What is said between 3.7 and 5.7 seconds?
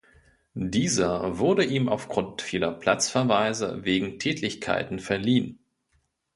wegen Tätlichkeiten verliehen.